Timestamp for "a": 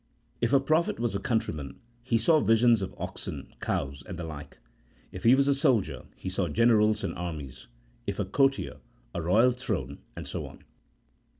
0.51-0.59, 1.13-1.19, 5.47-5.53, 8.17-8.25, 9.13-9.21